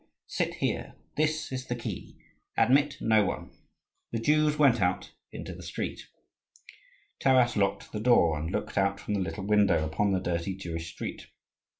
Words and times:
Sit 0.25 0.55
here: 0.55 0.95
this 1.15 1.51
is 1.51 1.67
the 1.67 1.75
key; 1.75 2.17
admit 2.57 2.97
no 3.01 3.23
one." 3.23 3.51
The 4.11 4.17
Jews 4.17 4.57
went 4.57 4.81
out 4.81 5.11
into 5.31 5.53
the 5.53 5.61
street. 5.61 6.07
Taras 7.19 7.55
locked 7.55 7.91
the 7.91 7.99
door, 7.99 8.35
and 8.39 8.49
looked 8.49 8.79
out 8.79 8.99
from 8.99 9.13
the 9.13 9.19
little 9.19 9.45
window 9.45 9.85
upon 9.85 10.11
the 10.11 10.19
dirty 10.19 10.55
Jewish 10.55 10.91
street. 10.91 11.27